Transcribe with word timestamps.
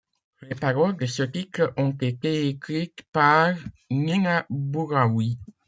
Les 0.41 0.55
paroles 0.55 0.97
de 0.97 1.05
ce 1.05 1.21
titre 1.21 1.73
ont 1.77 1.91
été 1.91 2.47
écrites 2.47 3.03
par 3.11 3.53
Nina 3.91 4.47
Bouraoui. 4.49 5.37